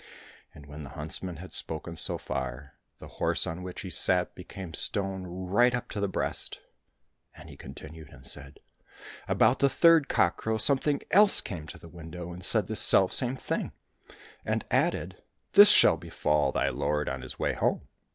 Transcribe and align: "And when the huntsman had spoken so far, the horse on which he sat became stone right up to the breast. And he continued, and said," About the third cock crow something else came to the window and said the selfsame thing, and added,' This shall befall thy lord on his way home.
"And 0.55 0.65
when 0.65 0.81
the 0.81 0.89
huntsman 0.97 1.35
had 1.35 1.53
spoken 1.53 1.95
so 1.95 2.17
far, 2.17 2.73
the 2.97 3.07
horse 3.21 3.45
on 3.45 3.61
which 3.61 3.81
he 3.81 3.91
sat 3.91 4.33
became 4.33 4.73
stone 4.73 5.27
right 5.27 5.75
up 5.75 5.89
to 5.89 5.99
the 5.99 6.07
breast. 6.07 6.59
And 7.37 7.47
he 7.49 7.55
continued, 7.55 8.09
and 8.09 8.25
said," 8.25 8.61
About 9.27 9.59
the 9.59 9.69
third 9.69 10.09
cock 10.09 10.37
crow 10.37 10.57
something 10.57 11.03
else 11.11 11.39
came 11.39 11.67
to 11.67 11.77
the 11.77 11.87
window 11.87 12.33
and 12.33 12.43
said 12.43 12.65
the 12.65 12.75
selfsame 12.75 13.35
thing, 13.35 13.73
and 14.43 14.65
added,' 14.71 15.21
This 15.53 15.69
shall 15.69 15.97
befall 15.97 16.51
thy 16.51 16.69
lord 16.69 17.07
on 17.07 17.21
his 17.21 17.37
way 17.37 17.53
home. 17.53 17.87